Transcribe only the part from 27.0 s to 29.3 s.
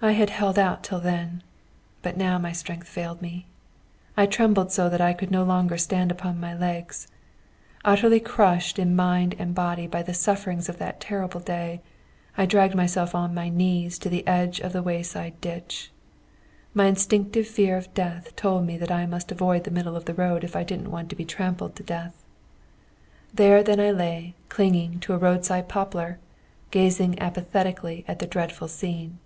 apathetically at the dreadful scene.